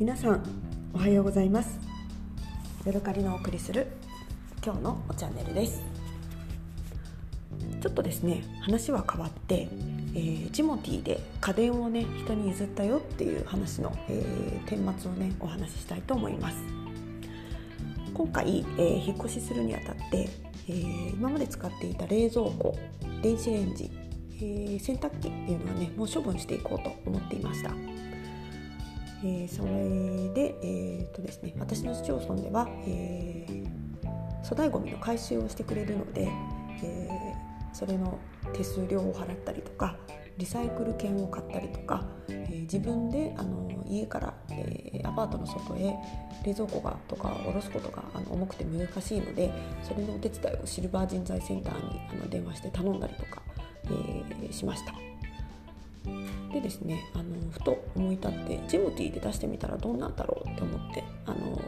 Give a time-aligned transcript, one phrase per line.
[0.00, 0.42] 皆さん
[0.94, 1.78] おはようございます。
[2.86, 3.86] ヤドカリのお送りする
[4.64, 5.82] 今日のチャンネルです。
[7.82, 9.68] ちょっとですね話は変わって、
[10.14, 16.56] えー、ジモティで家電をね人に譲ったよっていう話の、えー、顛末をねお話ししたいと思います。
[18.14, 20.30] 今回、えー、引っ越しするにあたって、
[20.66, 22.74] えー、今まで使っていた冷蔵庫
[23.20, 23.90] 電子レンジ、
[24.36, 27.99] えー、洗濯機っていうのはねもう処分していこうと思っていました。
[29.22, 36.28] えー、それで,、えーとですね、私の市町村では、えー、粗大ごみの回収をしてくれるので、
[36.82, 38.18] えー、それの
[38.54, 39.96] 手数料を払ったりとか
[40.38, 45.94] リサイクル券を買ったりとか、えー、自分であの家から、えー、アパートの外へ
[46.46, 53.42] 冷蔵庫がとか下ろすことがあの重くて難しいのでそれのお手伝いをシルバー人材センターにあの電話して頼んだりとか、
[53.84, 54.94] えー、しました。
[56.52, 61.60] でですねあのふと思い立ってジモティーで出してみたらどうなんだろうって思って、あの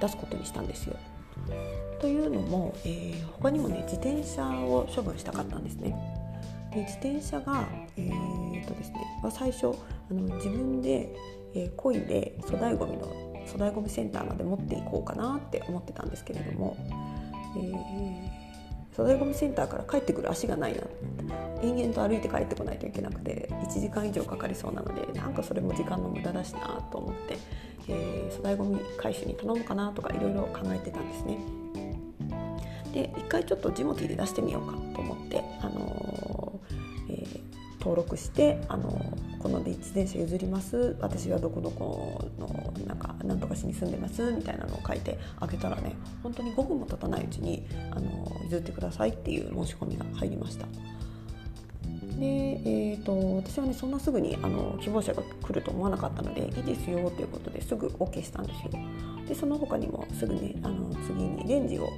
[0.00, 0.96] 出すことにしたんですよ。
[2.00, 5.94] というのも、えー、他にもね自転車を処分したかったんですね。
[6.72, 11.14] で自転車が、えーとですねまあ、最初あの自分で、
[11.54, 13.06] えー、漕いで粗大ごみの
[13.46, 16.76] 粗大ごみセンターまで持っていこうかなって思ってたんですけれども、
[17.56, 18.41] えー
[18.96, 20.82] 粗大ごみセンターから帰ってくる足がないな
[21.62, 27.38] 延々と歩いて帰ってこないといけなくて1時間以上かかりそうなのでなんかそれも時間の無駄だしなと思って、
[27.88, 31.38] えー、粗大ごみ回収に頼むかなとかいろいろ考えてたんですね。
[32.92, 37.40] で一回ちょっとジモティで出してみようかと思って、あのー、えー、
[37.78, 38.90] 登録してあの
[39.42, 50.66] この自転車譲ります私はどこどこのなんかなんとかしに住んでますみたいなのを書いてあげたらね本当に5分も経たないうちにあの譲ってくださいっていう申し込みが入りました。
[52.22, 58.70] で、えーと、私はねそんなすぐにあの希望者が来ると思わなかったのでいいですよということですぐ OK したんですよ。
[59.26, 61.88] でその他にもすぐねあの次にレンジを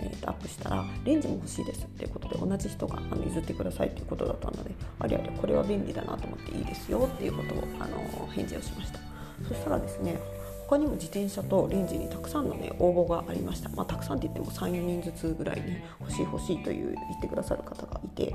[0.00, 4.70] えー、とアップしたらレンジも欲しいですっていうことで同じ人があの譲ってくださいっていうことだったので
[5.00, 9.00] あれあれこれは便利だなと思っていいですよっていうことをあの返事をしました
[9.48, 10.20] そしたらですね
[10.68, 18.34] 他にも自転車とレンジにたくさんのね応募がありました、まあ、たくさんって言っても34人ずつぐらいね欲しい欲しいという言ってくださる方がいて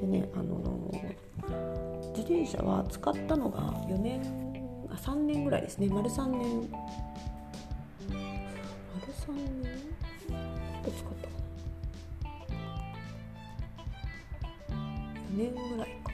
[0.00, 0.90] でねあの
[2.08, 4.20] 自転車は使ったのが4年
[4.90, 5.88] あ3年ぐらいですね。
[5.88, 6.40] 丸3年。
[6.40, 6.72] 丸
[9.12, 9.72] 3年？
[10.82, 11.28] と使った？
[14.68, 14.76] かな
[15.34, 16.12] 4年ぐらいか。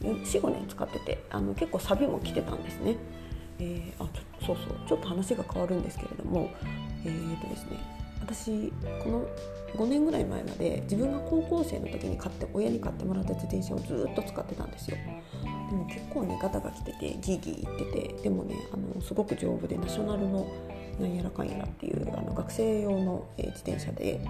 [0.00, 2.96] 45年使っててあの結構サビも来てたんですね、
[3.58, 4.08] えー、あ
[4.46, 4.88] そうそう。
[4.88, 6.50] ちょっと話が変わるんですけれども
[7.04, 7.97] えー、とですね。
[8.28, 8.72] 私
[9.02, 9.26] この
[9.74, 14.96] 5年ぐらい前まで自分が高校生の時に買って親に買ってもらった自転車をずっと使ってたんですよ。
[15.70, 20.46] でも結構ねガタが来ててギーギー言っててでもねあのすごく丈夫でナショナルの
[20.98, 24.20] なんやらかんやらっていうあの学生用の、え、自転車で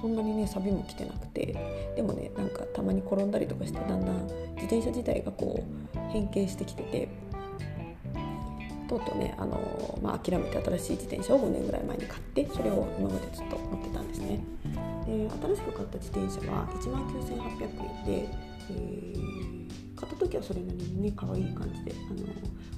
[0.00, 7.08] そんなにねサビも来てなくてでもねなんかたまに転んだりとかしてだんだん自転車自体がこう変形してきてて
[8.88, 14.40] とうとうね、あのまあ、諦めて新しい自転車を5年ぐらい前に買ってそれを今までずっと持ってたんですね。
[15.06, 18.28] で新しく買った自転車は1万9800円で、
[18.70, 22.28] えー、買った時はそれなりにね可愛い感じで、あの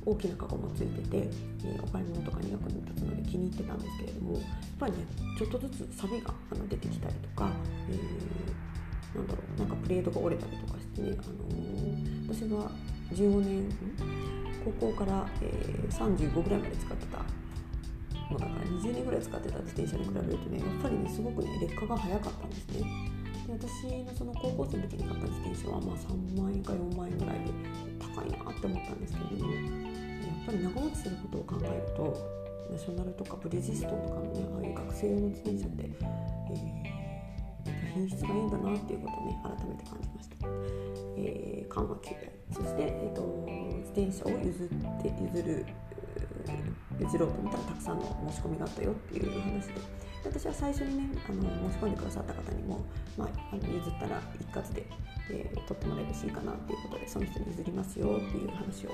[0.07, 1.17] 大きなカゴもついてて、
[1.65, 4.43] えー、お買い物とかに役に立つので気に入ってたんですけれどもやっ
[4.79, 4.99] ぱりね
[5.39, 7.51] ちょっとずつサビがあの出てきたりとか、
[7.91, 11.27] えー、なんだろうなんかプレートが折れたりとかしてね、あ
[12.29, 12.71] の、私が
[13.13, 13.69] 15年
[14.65, 17.19] 高校から、えー、35ぐらいまで使ってた
[18.31, 23.21] もうだから20年ぐらい使ってた自転車に比べるとねやっぱりねすごくね劣化が早かったんですね。
[23.47, 27.51] で私のその高校生の時に買った自転車はまあ3万円か4万円ぐらいで
[27.99, 29.63] 高いなって思ったんですけれどもやっ
[30.47, 37.00] ぱり長持ちすることを考えるとナショナルとかブリヂストンとかのねああいう学生用の自転車って、えー、
[37.91, 40.37] 品質がいいんだなっていうことをね改めて感じました。
[41.17, 42.15] えー、緩和球
[42.53, 43.47] そして、えーと、
[43.79, 44.69] 自転車を譲っ
[45.03, 45.67] て譲る
[46.99, 49.75] 譲ろうと思ったらたくさんの申し込みがあったよっていう話で
[50.25, 52.85] 私は最初にねあの申し込んでくださった方にも、
[53.17, 54.87] まあ、あの譲ったら一括で、
[55.31, 58.91] えー、取ってもらえるしいいかなっていうことでその人に譲りますよっていう話を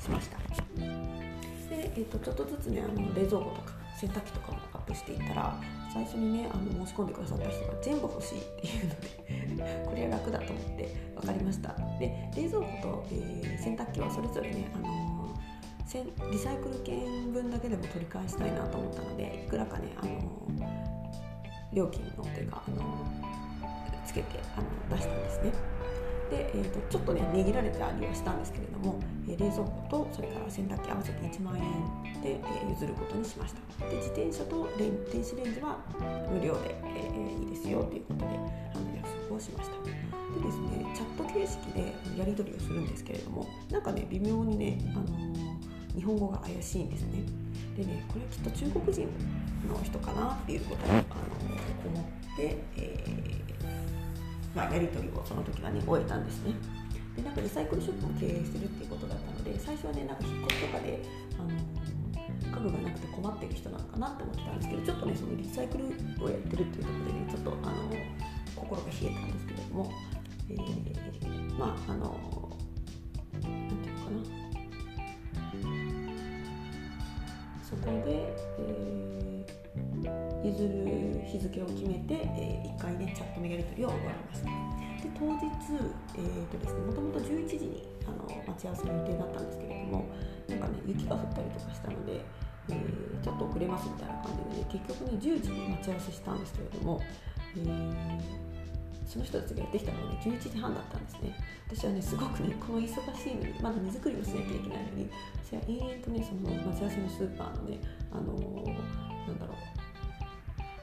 [0.00, 0.38] しました。
[0.38, 5.60] で、えーと、ちょっとずつねあの冷蔵庫とか洗濯機とかもアップしていったら
[5.94, 11.72] 最初にねあの申し込んでくださった人が全部欲しいっていうので これは楽だと思って分かりました。
[12.00, 22.82] で冷蔵庫と、えー、洗濯機はそれぞれね、あのー、リサイクル券分だけでも取り返したいなと思ったのでいくらかね、あのー、料金のというか、あの
[24.04, 24.60] つけてあ
[24.90, 25.52] の出したんですね。
[26.30, 33.88] で、えーと、ちょっとね値切られたりはしたんですけれども、えー、冷蔵庫とそれから洗濯機合わせて1万円で、えー、譲ることにしました。
[33.88, 34.90] で自転車と電
[35.22, 35.78] 子レンジは
[36.30, 39.76] 無料で、えー、いいですよということであの約束をしました。
[39.84, 45.34] でですねチャット形式でやり取りをするんですけれどもなんかね微妙にね、あの
[45.94, 47.22] 日本語が怪しいんですね。
[47.76, 49.08] でねこれきっと中国人
[49.68, 51.02] の人かなっていうことを、あの
[51.86, 53.43] 思って、えー、
[54.54, 56.54] まあ、やり取りをその時はね終えたんですね。
[57.16, 61.02] でなんかリサイクルショップを経営するっていうことだったので最初はねなんか引っ越しとかで、
[61.38, 61.50] あの
[62.54, 65.84] 家具がなくて困ってる人なのかなって思ってたんですけどちょっとねそのリサイクル
[66.24, 67.90] をやってるっていうところでねちょっとあの
[68.56, 69.92] 心が冷えたんですけれども、
[70.50, 72.56] えー、まああの
[73.32, 74.44] なんていうのかな。
[77.62, 79.23] そこで、えー、
[80.44, 85.46] 譲る日付を決めて、えー、1回ねチャットのやり取りを終わりましたで当日、
[86.16, 90.04] えーとですね、もともと11時にあの待ち合わせの予定だったんですけれども
[90.48, 92.20] なんかね雪が降ったりとかしたので、
[92.68, 97.00] えー、ちょっと遅れますみたいな感じで、ね、結局ね10時に待ち合わせしたんですけれども、
[97.56, 98.54] えー
[99.06, 101.36] その人たちがやってきたのはね11時半だったんですね。
[101.68, 105.10] 私はねすごくねこの忙しいのにまだ荷造りをしなきゃいけないのに
[105.44, 107.78] 私は延々とねその待ち合わせのスーパーのね
[108.10, 109.83] あのー、なんだろう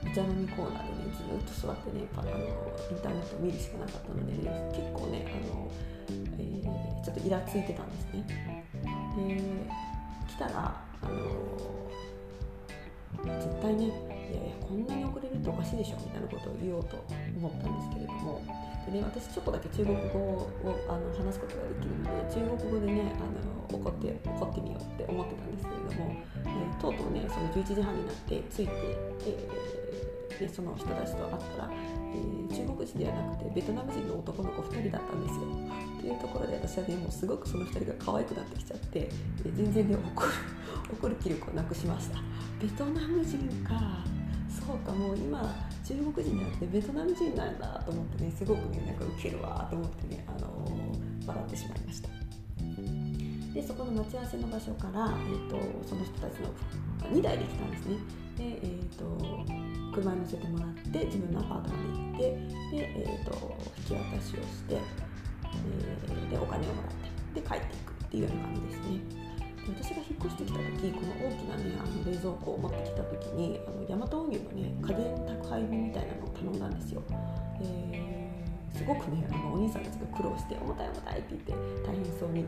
[0.10, 5.72] 茶飲みコーナーでねずっと座ってねあのインターネットを見るしかなかったので、ね、結構ねあの、
[6.38, 8.26] えー、ちょっとイラついてたんですね。
[9.16, 9.42] で
[10.28, 11.72] 来たらあの
[13.40, 17.04] 絶対ねいやいやこんなに遅れるっておかしいでしょみたいなことを言おうと
[17.38, 18.42] 思ったんですけれども。
[18.86, 20.50] で、ね、私ちょっとだけ中国語を
[20.90, 29.81] あの話すことができるので中国語でねあの怒って怒ってみようって思ってたんですけれども、えー、とうとうねその11時半になって着いて、えー、
[30.40, 35.42] でその人たちと会ったら、えー、中国人ではなくてベトナム人の男の子2人だったんですよ。
[35.98, 39.10] っていうところで私はねもうすごくその2人が可愛くなってきちゃって、え
[39.56, 40.32] 全然ね怒る
[40.94, 42.20] 怒る気力をなくしました。
[42.60, 44.04] ベトナム人か
[44.50, 45.42] そうかもう今
[45.84, 52.10] 中国人じゃなくてベトナム人なんだと思ってねすごくねなんかウケるわと思ってね、あのー、笑ってしまいました
[53.54, 56.48] でそこの待ち合わせの場所から、えーと、その人たちの
[57.10, 57.96] 2台で来たんですね。
[58.38, 59.06] で、えーと、
[59.94, 66.92] 車に乗せてもらって自分のアパートまで行ってで、えーと、引き渡しをして、え、でお金をもらっ
[67.34, 69.22] てで帰っていくっていうような感じですね。
[69.68, 77.04] 私が引っ越してきた時この大きなねあの冷蔵庫を持ってきた時にあのヤマト運輸のね家電宅配便みたいなのを頼んだんですよ、
[77.62, 78.34] え、
[78.76, 81.54] すごくねあのお兄さんたちが苦労して重たい重たいって言って
[81.86, 82.46] 大変そうに、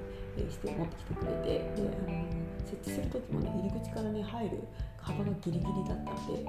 [0.49, 4.67] して持ってきてくれてであの設置する時もね入り口からね入る
[4.97, 6.45] 幅がギリギリだったので、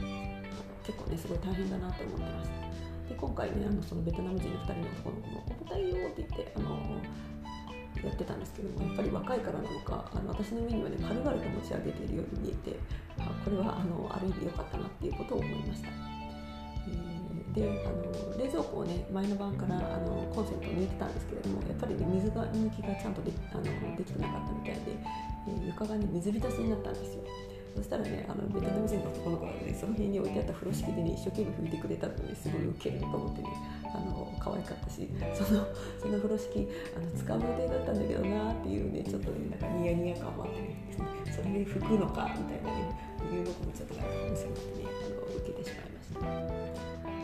[0.00, 2.68] えー、結構ねすごい大変だなと思ってました
[3.08, 6.68] で今回ねあのそのベトナム人の2人の男の子も「重たいよ」って言ってあの
[8.04, 12.78] やってたんですけどもやっぱり若いからなのかあの私の上にはね軽々と持ち上げているように見えて
[13.18, 16.07] あこれはあのある意味良かったなっていうことを思いました。
[17.58, 23.62] えー、であの冷蔵庫をね前の晩からあのコンセントを抜いてたんですけれどもやっぱりね水が抜きがちゃんとであの
[23.96, 24.94] できてなかったみたいで、
[25.46, 27.24] えー、床がね水浸しになったんですよ。
[27.76, 33.48] そしたらねあのベトナム人の男の子がねその辺に置いてあった風呂敷でね一生懸命拭いてくれたのですごいウケると思ってね
[33.94, 35.66] あの可愛かったしその
[36.00, 36.66] その風呂敷
[36.96, 40.74] あの使う予定だったんだけどなっていうねちょっとねなんかニヤニヤ感もあってね
[41.30, 47.17] それで拭くのかみたいなねいうのもちょっとなんか見せてねあの受けてしまいました。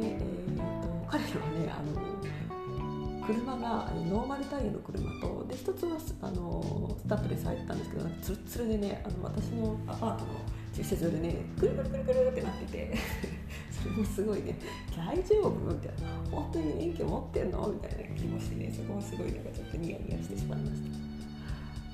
[0.00, 10.40] で、えーと、彼らはねあの車がノーマルタイヤの車とで一つはあのスタッドレス入ってたんですけどつるつるでねあの私のアパートの
[10.74, 12.94] 駐車場でねくるくるくるくるってなってて
[13.70, 14.58] それもすごいね
[14.96, 15.50] 大丈夫？
[15.50, 16.14] みたいな。
[16.30, 17.68] 本当に免許持ってんの？
[17.68, 21.14] みたいな気もしてねそこもすごいなんかちょっとニヤニヤしてしまいました。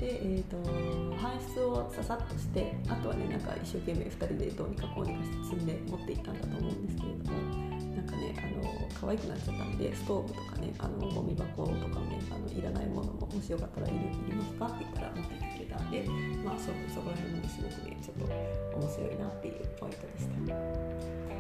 [0.00, 0.56] で、えーと、
[1.16, 16.04] 搬出をささっとしてあとはねなんか一生懸命2人でどうにかこうにかして積んで持っていったんだと思うんですけれどもなんかねあの可愛くなっちゃったんでストーブとかねあのゴミ箱とかねあのいらないものももしよかったらいるいりますかって言ったら持ってきてくれたんで
[16.42, 18.28] まあそそこら辺もねすごくねちょっ
[18.72, 20.28] と面白いなっていうポイントでし
[21.34, 21.39] た。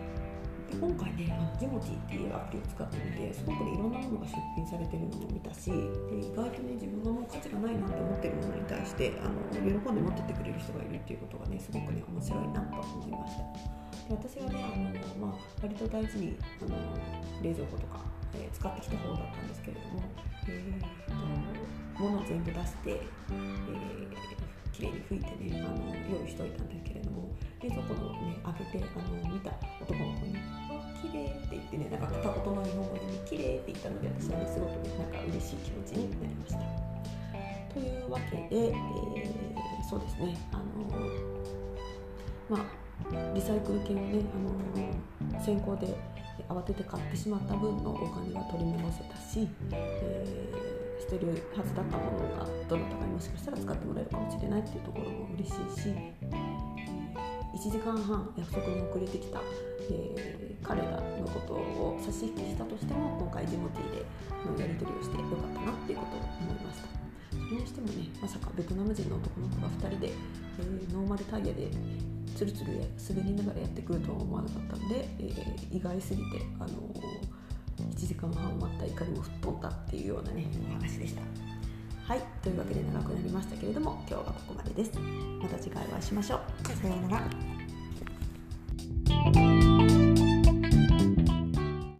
[0.78, 5.74] 今回ねあのジモティっていうアプリを使ってみてすごくねいろんなものが出品されてるのも見たしで
[6.20, 13.80] 意外とね自分がもう価値がないなって思ってるものに対してあの喜んで持ってってくれる人がいるっていうことがねすごくね面白いなと思いました。
[14.08, 16.76] で私はねあの、まあ、割と大事にあの
[17.42, 18.00] 冷蔵庫とか、
[18.34, 20.02] えー、使ってきた方だったんですけれども、
[20.48, 27.28] えーと、物を全部出して、えー、綺麗に拭いてねあの用意しといたんだけれども
[27.62, 29.52] 冷蔵庫のね開けてあの見た
[29.84, 30.32] 男の子に
[30.72, 36.90] 「わ綺麗って言ってねなんか片言の日本語でね「綺麗って言ったので私はねすごくねなんか嬉しい気持ちになりました。
[37.70, 40.64] というわけで、えー、そうですねあの
[42.48, 44.24] まあリサイクル系をね
[45.30, 45.94] あの先行で
[46.48, 50.79] 慌てて買ってしまった分のお金は取り戻せたし、えー、
[51.10, 55.90] 捨てるはずだったものがどなたかにもしかしたら使ってもらえるかもしれないっていうところも嬉しいし、
[57.50, 59.42] 1時間半約束に遅れてきた、
[59.90, 64.06] えー、彼らのことを差し引きしたとしても今回ジモティーで
[64.54, 66.86] のやり取りをしてよかったなっていうことを思いました。
[67.34, 71.66] それにしてもねまさかベトナム人の男の子が2人で、えー、ノーマルタイヤで
[72.36, 77.39] つるつる滑りながらやってくるとは思わなかったので、えー、意外すぎて、あのー、
[77.90, 81.22] 1時間半待った怒りも吹っ飛んだっていうようなねお話でした。
[82.10, 82.22] はい。
[82.42, 84.92] というわけで長くなりましたけれども今日はここまでです。
[84.98, 86.68] また次回お会いしましょう。
[86.68, 87.20] さような
[89.50, 89.59] ら。